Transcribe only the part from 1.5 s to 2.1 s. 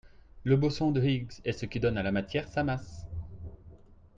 ce qui donne à